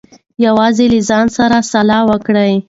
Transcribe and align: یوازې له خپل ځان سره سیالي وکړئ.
یوازې 0.45 0.85
له 0.87 0.89
خپل 0.99 1.07
ځان 1.09 1.25
سره 1.37 1.57
سیالي 1.71 1.99
وکړئ. 2.05 2.53